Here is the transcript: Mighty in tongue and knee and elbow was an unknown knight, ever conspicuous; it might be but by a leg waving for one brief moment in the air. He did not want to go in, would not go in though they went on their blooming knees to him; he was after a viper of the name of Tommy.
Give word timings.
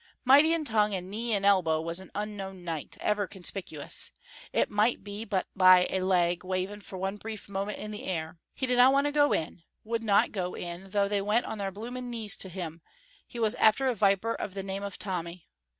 Mighty 0.25 0.51
in 0.51 0.65
tongue 0.65 0.95
and 0.95 1.11
knee 1.11 1.31
and 1.35 1.45
elbow 1.45 1.79
was 1.79 1.99
an 1.99 2.09
unknown 2.15 2.63
knight, 2.63 2.97
ever 2.99 3.27
conspicuous; 3.27 4.11
it 4.51 4.67
might 4.71 5.03
be 5.03 5.25
but 5.25 5.45
by 5.55 5.85
a 5.91 6.01
leg 6.01 6.43
waving 6.43 6.81
for 6.81 6.97
one 6.97 7.17
brief 7.17 7.47
moment 7.47 7.77
in 7.77 7.91
the 7.91 8.05
air. 8.05 8.39
He 8.55 8.65
did 8.65 8.77
not 8.77 8.93
want 8.93 9.05
to 9.05 9.11
go 9.11 9.31
in, 9.31 9.61
would 9.83 10.01
not 10.03 10.31
go 10.31 10.55
in 10.55 10.89
though 10.89 11.07
they 11.07 11.21
went 11.21 11.45
on 11.45 11.59
their 11.59 11.71
blooming 11.71 12.09
knees 12.09 12.35
to 12.37 12.49
him; 12.49 12.81
he 13.27 13.37
was 13.37 13.53
after 13.53 13.87
a 13.89 13.93
viper 13.93 14.33
of 14.33 14.55
the 14.55 14.63
name 14.63 14.81
of 14.81 14.97
Tommy. 14.97 15.45